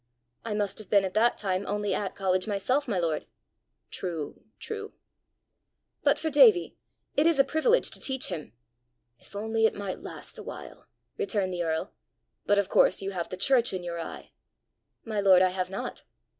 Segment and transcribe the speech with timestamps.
[0.43, 3.27] "I must have been at that time only at college myself, my lord!"
[3.91, 4.41] "True!
[4.57, 4.93] true!"
[6.01, 6.75] "But for Davie,
[7.15, 8.51] it is a privilege to teach him!"
[9.19, 10.87] "If only it might last a while!"
[11.17, 11.93] returned the earl.
[12.47, 14.31] "But of course you have the church in your eye!"
[15.05, 16.01] "My lord, I have not."